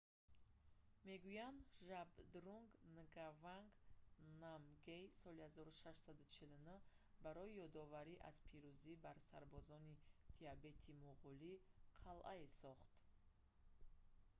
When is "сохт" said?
12.61-12.91